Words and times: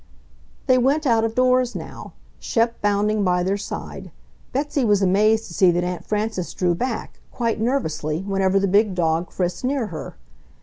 They 0.65 0.79
went 0.79 1.05
out 1.05 1.23
of 1.23 1.35
doors 1.35 1.75
now, 1.75 2.13
Shep 2.39 2.81
bounding 2.81 3.23
by 3.23 3.43
their 3.43 3.55
side. 3.55 4.09
Betsy 4.51 4.83
was 4.83 5.03
amazed 5.03 5.45
to 5.45 5.53
see 5.53 5.69
that 5.69 5.83
Aunt 5.83 6.03
Frances 6.05 6.55
drew 6.55 6.73
back, 6.73 7.19
quite 7.31 7.61
nervously, 7.61 8.21
whenever 8.23 8.59
the 8.59 8.67
big 8.67 8.95
dog 8.95 9.29
frisked 9.29 9.63
near 9.63 9.85
her. 9.93 10.15